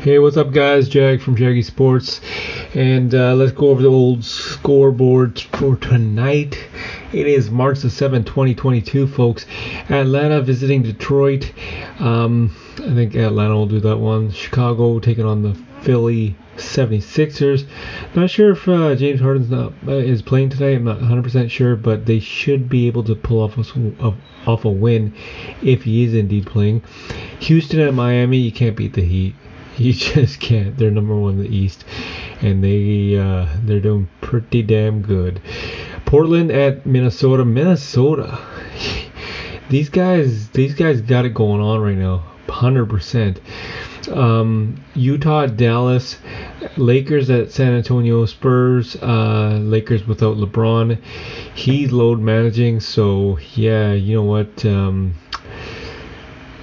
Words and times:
Hey, 0.00 0.20
what's 0.20 0.36
up, 0.36 0.52
guys? 0.52 0.88
Jag 0.88 1.20
from 1.20 1.34
Jaggy 1.34 1.64
Sports, 1.64 2.20
and 2.72 3.12
uh, 3.12 3.34
let's 3.34 3.50
go 3.50 3.70
over 3.70 3.82
the 3.82 3.90
old 3.90 4.24
scoreboard 4.24 5.40
for 5.40 5.74
tonight. 5.74 6.56
It 7.12 7.26
is 7.26 7.50
March 7.50 7.80
the 7.80 7.88
7th, 7.88 8.26
2022, 8.26 9.08
folks. 9.08 9.44
Atlanta 9.90 10.40
visiting 10.40 10.84
Detroit. 10.84 11.52
Um, 11.98 12.54
I 12.74 12.94
think 12.94 13.16
Atlanta 13.16 13.56
will 13.56 13.66
do 13.66 13.80
that 13.80 13.96
one. 13.96 14.30
Chicago 14.30 15.00
taking 15.00 15.24
on 15.24 15.42
the 15.42 15.54
Philly 15.82 16.36
76ers. 16.54 17.66
Not 18.14 18.30
sure 18.30 18.52
if 18.52 18.68
uh, 18.68 18.94
James 18.94 19.20
Harden's 19.20 19.50
not 19.50 19.72
uh, 19.88 19.94
is 19.94 20.22
playing 20.22 20.50
tonight. 20.50 20.76
I'm 20.76 20.84
not 20.84 21.00
100% 21.00 21.50
sure, 21.50 21.74
but 21.74 22.06
they 22.06 22.20
should 22.20 22.68
be 22.68 22.86
able 22.86 23.02
to 23.02 23.16
pull 23.16 23.42
off 23.42 23.58
a, 23.58 24.14
off 24.46 24.64
a 24.64 24.70
win 24.70 25.12
if 25.60 25.82
he 25.82 26.04
is 26.04 26.14
indeed 26.14 26.46
playing. 26.46 26.82
Houston 27.40 27.80
at 27.80 27.94
Miami, 27.94 28.38
you 28.38 28.52
can't 28.52 28.76
beat 28.76 28.92
the 28.92 29.02
Heat. 29.02 29.34
You 29.88 29.92
just 29.92 30.40
can't. 30.40 30.76
They're 30.76 30.90
number 30.90 31.14
one 31.14 31.34
in 31.34 31.42
the 31.44 31.56
East, 31.56 31.84
and 32.40 32.64
they 32.64 33.16
uh, 33.16 33.46
they're 33.62 33.78
doing 33.78 34.08
pretty 34.20 34.60
damn 34.64 35.02
good. 35.02 35.40
Portland 36.04 36.50
at 36.50 36.84
Minnesota. 36.84 37.44
Minnesota. 37.44 38.40
these 39.70 39.88
guys, 39.88 40.48
these 40.48 40.74
guys 40.74 41.00
got 41.00 41.26
it 41.26 41.34
going 41.34 41.60
on 41.60 41.80
right 41.80 41.96
now. 41.96 42.24
Hundred 42.48 42.86
percent. 42.90 43.40
Um, 44.10 44.82
Utah, 44.96 45.46
Dallas, 45.46 46.16
Lakers 46.76 47.30
at 47.30 47.52
San 47.52 47.72
Antonio, 47.74 48.26
Spurs, 48.26 48.96
uh, 48.96 49.60
Lakers 49.62 50.08
without 50.08 50.38
LeBron. 50.38 51.00
He's 51.54 51.92
load 51.92 52.18
managing, 52.18 52.80
so 52.80 53.38
yeah, 53.54 53.92
you 53.92 54.16
know 54.16 54.24
what? 54.24 54.64
Um, 54.64 55.14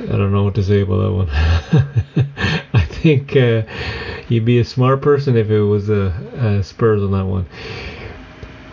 I 0.00 0.16
don't 0.16 0.32
know 0.32 0.42
what 0.42 0.56
to 0.56 0.64
say 0.64 0.80
about 0.80 0.98
that 0.98 1.12
one. 1.12 2.34
think 3.04 3.36
uh, 3.36 3.62
you'd 4.30 4.46
be 4.46 4.58
a 4.58 4.64
smart 4.64 5.02
person 5.02 5.36
if 5.36 5.50
it 5.50 5.60
was 5.60 5.90
a, 5.90 6.06
a 6.40 6.62
Spurs 6.62 7.02
on 7.02 7.12
that 7.12 7.26
one. 7.26 7.46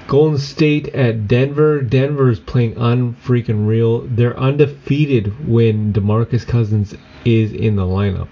Golden 0.07 0.37
State 0.37 0.87
at 0.89 1.27
Denver. 1.27 1.81
Denver 1.81 2.29
is 2.29 2.39
playing 2.39 2.75
unfreaking 2.75 3.67
real. 3.67 4.01
They're 4.01 4.37
undefeated 4.39 5.47
when 5.47 5.91
DeMarcus 5.91 6.47
Cousins 6.47 6.95
is 7.25 7.51
in 7.51 7.75
the 7.75 7.83
lineup. 7.83 8.29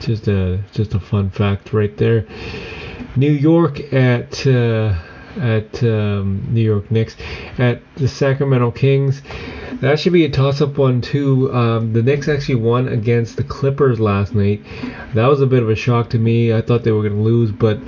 Just 0.00 0.26
a 0.26 0.64
just 0.72 0.94
a 0.94 1.00
fun 1.00 1.28
fact 1.30 1.74
right 1.74 1.94
there. 1.98 2.26
New 3.14 3.30
York 3.30 3.92
at 3.92 4.46
uh, 4.46 4.94
at 5.40 5.82
um, 5.82 6.46
New 6.50 6.62
York 6.62 6.90
Knicks 6.90 7.16
at 7.58 7.82
the 7.96 8.08
Sacramento 8.08 8.70
Kings. 8.70 9.22
That 9.80 9.98
should 9.98 10.12
be 10.12 10.24
a 10.24 10.30
toss-up 10.30 10.78
one 10.78 11.00
too. 11.00 11.52
Um, 11.52 11.92
the 11.92 12.02
Knicks 12.02 12.28
actually 12.28 12.56
won 12.56 12.88
against 12.88 13.36
the 13.36 13.44
Clippers 13.44 13.98
last 13.98 14.34
night. 14.34 14.62
That 15.14 15.26
was 15.26 15.40
a 15.40 15.46
bit 15.46 15.62
of 15.62 15.70
a 15.70 15.76
shock 15.76 16.10
to 16.10 16.18
me. 16.18 16.52
I 16.52 16.60
thought 16.60 16.84
they 16.84 16.92
were 16.92 17.02
going 17.02 17.16
to 17.16 17.22
lose, 17.22 17.50
but 17.50 17.78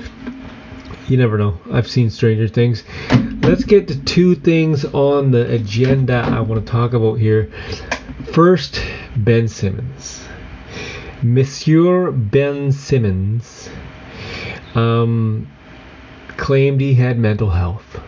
you 1.09 1.17
never 1.17 1.37
know. 1.37 1.59
I've 1.71 1.89
seen 1.89 2.11
stranger 2.11 2.49
things. 2.49 2.83
Let's 3.43 3.65
get 3.65 3.89
to 3.89 4.05
two 4.05 4.35
things 4.35 4.85
on 4.87 5.31
the 5.31 5.51
agenda 5.53 6.15
I 6.15 6.41
want 6.41 6.65
to 6.65 6.71
talk 6.71 6.95
about 6.95 7.15
here. 7.17 7.53
First, 8.33 8.83
Ben 9.17 9.49
Simmons. 9.49 10.25
Monsieur 11.23 12.11
Ben 12.11 12.73
Simmons 12.73 13.71
um, 14.75 15.51
claimed 16.37 16.81
he 16.81 16.95
had 16.95 17.19
mental 17.19 17.51
health. 17.51 18.01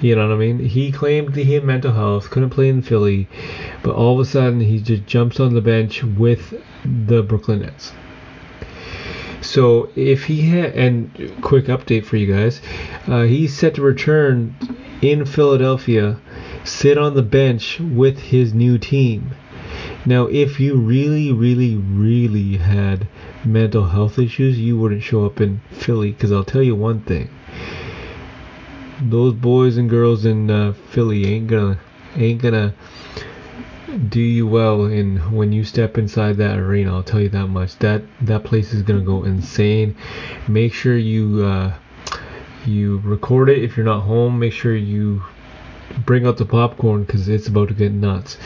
You 0.00 0.16
know 0.16 0.28
what 0.28 0.34
I 0.34 0.38
mean? 0.38 0.58
He 0.58 0.90
claimed 0.90 1.36
he 1.36 1.54
had 1.54 1.62
mental 1.62 1.92
health, 1.92 2.30
couldn't 2.30 2.50
play 2.50 2.68
in 2.68 2.82
Philly, 2.82 3.28
but 3.84 3.94
all 3.94 4.14
of 4.14 4.20
a 4.20 4.28
sudden 4.28 4.60
he 4.60 4.80
just 4.80 5.06
jumps 5.06 5.38
on 5.38 5.54
the 5.54 5.60
bench 5.60 6.02
with 6.02 6.54
the 6.84 7.22
Brooklyn 7.22 7.60
Nets. 7.60 7.92
So 9.42 9.90
if 9.94 10.24
he 10.24 10.42
had, 10.42 10.74
and 10.74 11.32
quick 11.40 11.66
update 11.66 12.04
for 12.04 12.16
you 12.16 12.32
guys, 12.32 12.60
uh, 13.06 13.22
he's 13.22 13.54
set 13.54 13.74
to 13.74 13.82
return 13.82 14.56
in 15.02 15.24
Philadelphia, 15.24 16.18
sit 16.64 16.98
on 16.98 17.14
the 17.14 17.22
bench 17.22 17.78
with 17.80 18.18
his 18.18 18.54
new 18.54 18.78
team. 18.78 19.34
Now, 20.04 20.26
if 20.26 20.58
you 20.58 20.74
really, 20.74 21.30
really, 21.30 21.76
really 21.76 22.56
had 22.56 23.06
mental 23.44 23.86
health 23.86 24.18
issues, 24.18 24.58
you 24.58 24.76
wouldn't 24.76 25.02
show 25.02 25.24
up 25.24 25.40
in 25.40 25.60
Philly. 25.70 26.10
Because 26.10 26.32
I'll 26.32 26.44
tell 26.44 26.62
you 26.62 26.74
one 26.74 27.00
thing: 27.02 27.30
those 29.00 29.32
boys 29.34 29.76
and 29.76 29.88
girls 29.88 30.24
in 30.24 30.50
uh, 30.50 30.72
Philly 30.90 31.26
ain't 31.26 31.46
gonna 31.46 31.78
ain't 32.16 32.42
gonna 32.42 32.74
do 34.08 34.20
you 34.20 34.46
well 34.46 34.86
in 34.86 35.18
when 35.32 35.52
you 35.52 35.64
step 35.64 35.98
inside 35.98 36.36
that 36.38 36.58
arena. 36.58 36.94
I'll 36.94 37.02
tell 37.02 37.20
you 37.20 37.28
that 37.28 37.48
much. 37.48 37.78
That 37.78 38.02
that 38.22 38.42
place 38.42 38.72
is 38.72 38.82
gonna 38.82 39.02
go 39.02 39.22
insane. 39.22 39.96
Make 40.48 40.72
sure 40.72 40.96
you 40.96 41.44
uh, 41.44 41.74
you 42.66 42.98
record 43.04 43.48
it 43.50 43.62
if 43.62 43.76
you're 43.76 43.86
not 43.86 44.00
home. 44.00 44.38
Make 44.38 44.52
sure 44.52 44.74
you 44.74 45.22
bring 46.04 46.26
out 46.26 46.36
the 46.36 46.44
popcorn 46.44 47.04
because 47.04 47.28
it's 47.28 47.48
about 47.48 47.68
to 47.68 47.74
get 47.74 47.92
nuts 47.92 48.38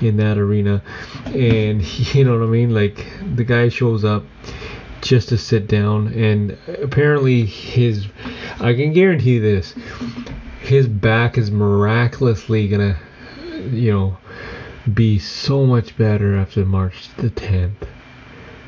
in 0.00 0.16
that 0.18 0.38
arena. 0.38 0.82
And 1.26 1.82
you 2.14 2.24
know 2.24 2.38
what 2.38 2.44
I 2.44 2.50
mean? 2.50 2.74
Like 2.74 3.06
the 3.34 3.44
guy 3.44 3.68
shows 3.68 4.04
up 4.04 4.24
just 5.00 5.30
to 5.30 5.38
sit 5.38 5.66
down, 5.66 6.08
and 6.08 6.58
apparently 6.82 7.46
his 7.46 8.06
I 8.60 8.74
can 8.74 8.92
guarantee 8.92 9.38
this 9.38 9.74
his 10.60 10.86
back 10.86 11.38
is 11.38 11.50
miraculously 11.50 12.68
gonna 12.68 12.98
you 13.70 13.92
know 13.92 14.16
be 14.94 15.18
so 15.18 15.66
much 15.66 15.96
better 15.96 16.36
after 16.36 16.64
March 16.64 17.08
the 17.16 17.30
10th. 17.30 17.86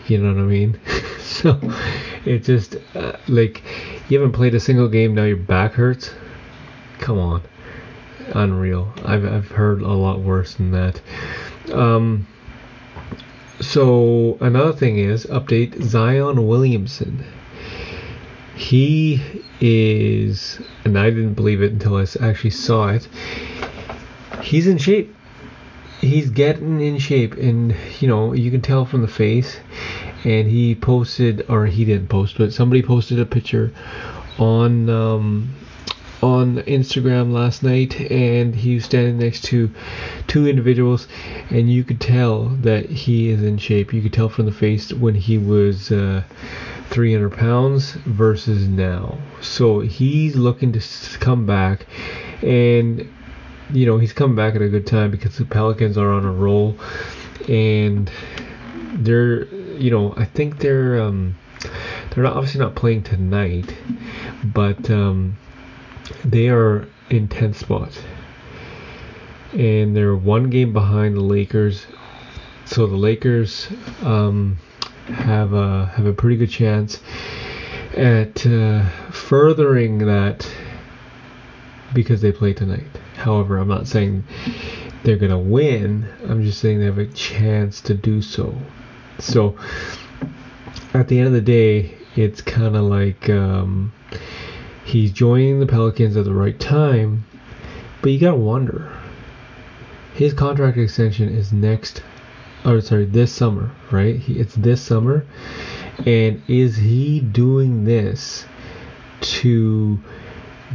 You 0.08 0.18
know 0.18 0.34
what 0.34 0.42
I 0.42 0.46
mean? 0.46 0.80
so 1.20 1.58
it 2.24 2.40
just 2.40 2.76
uh, 2.94 3.16
like 3.28 3.62
you 4.08 4.18
haven't 4.18 4.34
played 4.34 4.54
a 4.54 4.60
single 4.60 4.88
game 4.88 5.14
now 5.14 5.24
your 5.24 5.36
back 5.36 5.72
hurts. 5.72 6.10
Come 6.98 7.18
on, 7.18 7.42
unreal. 8.34 8.92
I've 9.04 9.24
I've 9.24 9.48
heard 9.48 9.82
a 9.82 9.92
lot 9.92 10.20
worse 10.20 10.54
than 10.54 10.72
that. 10.72 11.00
Um, 11.72 12.26
so 13.60 14.38
another 14.40 14.72
thing 14.72 14.98
is 14.98 15.26
update 15.26 15.82
Zion 15.82 16.46
Williamson. 16.46 17.24
He 18.54 19.22
is, 19.60 20.60
and 20.84 20.98
I 20.98 21.10
didn't 21.10 21.34
believe 21.34 21.62
it 21.62 21.72
until 21.72 21.96
I 21.96 22.06
actually 22.20 22.50
saw 22.50 22.88
it. 22.88 23.08
He's 24.42 24.66
in 24.66 24.78
shape 24.78 25.14
he's 26.02 26.30
getting 26.30 26.80
in 26.80 26.98
shape, 26.98 27.34
and 27.34 27.74
you 28.00 28.08
know 28.08 28.34
you 28.34 28.50
can 28.50 28.60
tell 28.60 28.84
from 28.84 29.00
the 29.00 29.08
face. 29.08 29.58
And 30.24 30.46
he 30.46 30.76
posted, 30.76 31.46
or 31.48 31.66
he 31.66 31.84
didn't 31.84 32.08
post, 32.08 32.38
but 32.38 32.52
somebody 32.52 32.80
posted 32.80 33.18
a 33.18 33.26
picture 33.26 33.72
on 34.38 34.88
um, 34.88 35.52
on 36.22 36.58
Instagram 36.58 37.32
last 37.32 37.62
night, 37.64 38.00
and 38.00 38.54
he 38.54 38.76
was 38.76 38.84
standing 38.84 39.18
next 39.18 39.42
to 39.44 39.70
two 40.28 40.46
individuals, 40.46 41.08
and 41.50 41.70
you 41.70 41.82
could 41.82 42.00
tell 42.00 42.44
that 42.62 42.88
he 42.88 43.28
is 43.28 43.42
in 43.42 43.58
shape. 43.58 43.92
You 43.92 44.00
could 44.00 44.12
tell 44.12 44.28
from 44.28 44.46
the 44.46 44.52
face 44.52 44.92
when 44.92 45.16
he 45.16 45.36
was 45.36 45.90
uh, 45.90 46.22
300 46.90 47.32
pounds 47.32 47.92
versus 48.06 48.68
now. 48.68 49.18
So 49.40 49.80
he's 49.80 50.36
looking 50.36 50.72
to 50.72 51.18
come 51.18 51.44
back, 51.44 51.86
and 52.40 53.08
you 53.72 53.86
know 53.86 53.98
he's 53.98 54.12
coming 54.12 54.36
back 54.36 54.54
at 54.54 54.62
a 54.62 54.68
good 54.68 54.86
time 54.86 55.10
because 55.10 55.36
the 55.36 55.44
Pelicans 55.44 55.98
are 55.98 56.12
on 56.12 56.24
a 56.24 56.32
roll, 56.32 56.76
and 57.48 58.10
they're 58.94 59.46
you 59.46 59.90
know 59.90 60.14
I 60.16 60.24
think 60.24 60.58
they're 60.58 61.02
um, 61.02 61.36
they're 62.10 62.22
not, 62.22 62.36
obviously 62.36 62.60
not 62.60 62.76
playing 62.76 63.02
tonight, 63.02 63.74
but 64.44 64.88
um, 64.88 65.36
they 66.24 66.48
are 66.48 66.86
in 67.10 67.28
10th 67.28 67.56
spot, 67.56 67.98
and 69.52 69.94
they're 69.96 70.16
one 70.16 70.50
game 70.50 70.72
behind 70.72 71.16
the 71.16 71.20
Lakers. 71.20 71.86
So 72.64 72.86
the 72.86 72.96
Lakers 72.96 73.68
um, 74.02 74.58
have 75.06 75.52
a 75.52 75.86
have 75.86 76.06
a 76.06 76.12
pretty 76.12 76.36
good 76.36 76.50
chance 76.50 77.00
at 77.96 78.46
uh, 78.46 78.88
furthering 79.10 79.98
that 79.98 80.48
because 81.92 82.20
they 82.22 82.32
play 82.32 82.52
tonight. 82.52 82.86
However, 83.16 83.58
I'm 83.58 83.68
not 83.68 83.86
saying 83.86 84.24
they're 85.02 85.18
to 85.18 85.38
win. 85.38 86.08
I'm 86.28 86.44
just 86.44 86.60
saying 86.60 86.78
they 86.78 86.86
have 86.86 86.98
a 86.98 87.06
chance 87.06 87.80
to 87.82 87.94
do 87.94 88.22
so. 88.22 88.54
So, 89.18 89.56
at 90.94 91.08
the 91.08 91.18
end 91.18 91.28
of 91.28 91.32
the 91.32 91.40
day, 91.40 91.94
it's 92.16 92.40
kind 92.40 92.76
of 92.76 92.84
like 92.84 93.28
um, 93.28 93.92
he's 94.84 95.12
joining 95.12 95.60
the 95.60 95.66
Pelicans 95.66 96.16
at 96.16 96.24
the 96.24 96.34
right 96.34 96.58
time, 96.58 97.24
but 98.00 98.10
you 98.10 98.18
got 98.18 98.32
to 98.32 98.36
wonder. 98.36 98.92
His 100.14 100.34
contract 100.34 100.76
extension 100.76 101.28
is 101.28 101.52
next, 101.52 102.02
or 102.64 102.80
sorry, 102.80 103.06
this 103.06 103.32
summer, 103.32 103.70
right? 103.90 104.16
He, 104.16 104.38
it's 104.38 104.54
this 104.54 104.82
summer. 104.82 105.24
And 106.06 106.42
is 106.48 106.76
he 106.76 107.20
doing 107.20 107.84
this 107.84 108.44
to 109.20 109.98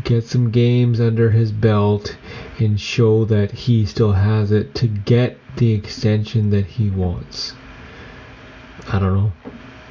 get 0.03 0.25
some 0.25 0.51
games 0.51 0.99
under 0.99 1.31
his 1.31 1.51
belt 1.51 2.15
and 2.59 2.79
show 2.79 3.25
that 3.25 3.51
he 3.51 3.85
still 3.85 4.13
has 4.13 4.51
it 4.51 4.73
to 4.75 4.87
get 4.87 5.37
the 5.57 5.73
extension 5.73 6.49
that 6.51 6.65
he 6.65 6.89
wants. 6.89 7.53
I 8.87 8.99
don't 8.99 9.13
know. 9.13 9.31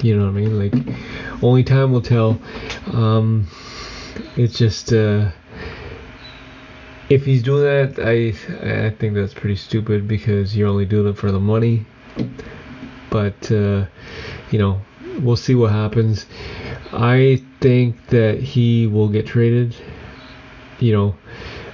You 0.01 0.17
know 0.17 0.25
what 0.25 0.29
I 0.29 0.41
mean? 0.41 0.59
Like, 0.59 1.43
only 1.43 1.63
time 1.63 1.91
will 1.91 2.01
tell. 2.01 2.39
Um, 2.93 3.47
it's 4.35 4.57
just 4.57 4.93
uh, 4.93 5.31
if 7.09 7.25
he's 7.25 7.43
doing 7.43 7.63
that, 7.63 7.99
I 7.99 8.87
I 8.87 8.89
think 8.91 9.15
that's 9.15 9.33
pretty 9.33 9.55
stupid 9.55 10.07
because 10.07 10.55
you're 10.55 10.67
only 10.67 10.85
doing 10.85 11.07
it 11.07 11.17
for 11.17 11.31
the 11.31 11.39
money. 11.39 11.85
But 13.09 13.51
uh, 13.51 13.85
you 14.51 14.59
know, 14.59 14.81
we'll 15.19 15.37
see 15.37 15.55
what 15.55 15.71
happens. 15.71 16.25
I 16.91 17.43
think 17.61 18.07
that 18.07 18.39
he 18.39 18.87
will 18.87 19.09
get 19.09 19.25
traded. 19.25 19.75
You 20.79 20.93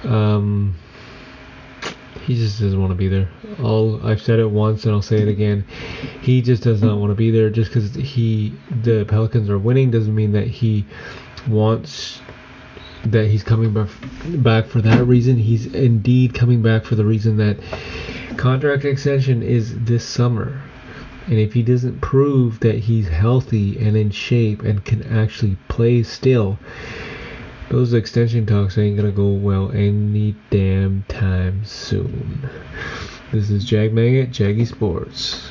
know, 0.03 0.09
um, 0.09 0.75
he 2.25 2.35
just 2.35 2.59
doesn't 2.59 2.79
want 2.79 2.91
to 2.91 2.95
be 2.95 3.07
there. 3.07 3.29
All 3.61 4.05
I've 4.05 4.21
said 4.21 4.39
it 4.39 4.49
once 4.49 4.85
and 4.85 4.93
I'll 4.93 5.01
say 5.01 5.21
it 5.21 5.27
again. 5.27 5.65
He 6.21 6.41
just 6.41 6.63
does 6.63 6.81
not 6.81 6.97
want 6.97 7.11
to 7.11 7.15
be 7.15 7.31
there. 7.31 7.49
Just 7.49 7.71
because 7.71 7.93
he 7.95 8.53
the 8.83 9.05
Pelicans 9.05 9.49
are 9.49 9.57
winning 9.57 9.91
doesn't 9.91 10.15
mean 10.15 10.31
that 10.33 10.47
he 10.47 10.85
wants 11.47 12.21
that 13.05 13.27
he's 13.27 13.43
coming 13.43 13.73
back 13.73 14.65
for 14.65 14.81
that 14.81 15.05
reason. 15.05 15.37
He's 15.37 15.65
indeed 15.73 16.33
coming 16.33 16.61
back 16.61 16.85
for 16.85 16.95
the 16.95 17.05
reason 17.05 17.37
that 17.37 17.57
contract 18.37 18.85
extension 18.85 19.43
is 19.43 19.77
this 19.83 20.05
summer. 20.05 20.61
And 21.27 21.39
if 21.39 21.53
he 21.53 21.63
doesn't 21.63 22.01
prove 22.01 22.59
that 22.61 22.79
he's 22.79 23.07
healthy 23.07 23.77
and 23.77 23.95
in 23.95 24.11
shape 24.11 24.61
and 24.63 24.83
can 24.83 25.03
actually 25.03 25.57
play 25.69 26.03
still, 26.03 26.59
those 27.69 27.93
extension 27.93 28.45
talks 28.45 28.77
ain't 28.77 28.97
gonna 28.97 29.11
go 29.11 29.29
well 29.29 29.71
any 29.71 30.35
damn 30.49 31.03
time 31.07 31.63
soon. 31.65 32.49
This 33.31 33.49
is 33.49 33.63
Jag 33.65 33.93
Maggot, 33.93 34.31
Jaggy 34.31 34.67
Sports. 34.67 35.49